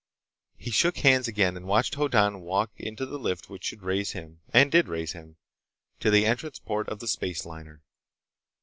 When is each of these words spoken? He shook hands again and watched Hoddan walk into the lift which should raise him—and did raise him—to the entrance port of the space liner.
He 0.57 0.71
shook 0.71 0.97
hands 0.97 1.27
again 1.27 1.55
and 1.55 1.67
watched 1.67 1.93
Hoddan 1.93 2.39
walk 2.41 2.71
into 2.75 3.05
the 3.05 3.19
lift 3.19 3.51
which 3.51 3.65
should 3.65 3.83
raise 3.83 4.13
him—and 4.13 4.71
did 4.71 4.87
raise 4.87 5.11
him—to 5.11 6.09
the 6.09 6.25
entrance 6.25 6.57
port 6.57 6.89
of 6.89 6.97
the 7.01 7.07
space 7.07 7.45
liner. 7.45 7.83